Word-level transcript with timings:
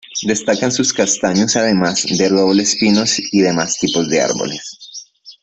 Destacan 0.23 0.71
sus 0.71 0.93
castaños, 0.93 1.55
además 1.57 2.07
de 2.17 2.27
robles 2.27 2.75
pinos 2.79 3.17
y 3.19 3.41
demás 3.41 3.77
tipos 3.77 4.09
De 4.09 4.19
árboles. 4.19 5.07